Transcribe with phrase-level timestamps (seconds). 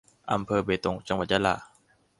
[0.31, 1.55] อำเภอเบตง จังหวัดยะลา